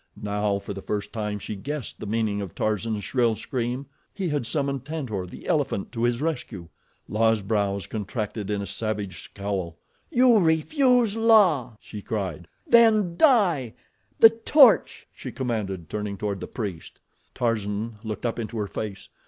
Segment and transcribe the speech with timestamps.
[0.19, 4.83] Now, for the first time, she guessed the meaning of Tarzan's shrill scream—he had summoned
[4.83, 6.69] Tantor, the elephant, to his rescue!
[7.07, 9.77] La's brows contracted in a savage scowl.
[10.09, 12.47] "You refuse La!" she cried.
[12.65, 13.75] "Then die!
[14.17, 16.97] The torch!" she commanded, turning toward the priest.
[17.35, 19.07] Tarzan looked up into her face.